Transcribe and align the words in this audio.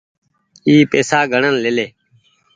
اي 0.67 0.75
پئيسا 0.91 1.19
گڻين 1.31 1.55
ليلي۔ 1.63 1.87